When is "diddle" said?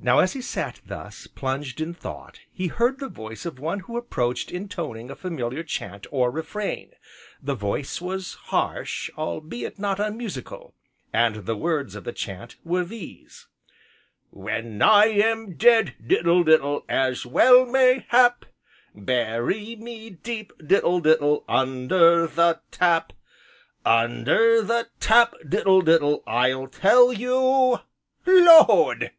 16.06-16.44, 16.44-16.86, 20.66-21.00, 21.00-21.44, 25.46-25.82, 25.82-26.22